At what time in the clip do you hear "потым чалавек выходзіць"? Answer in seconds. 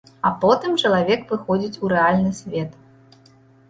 0.45-1.81